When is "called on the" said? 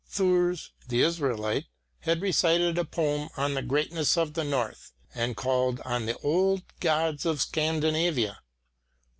5.37-6.17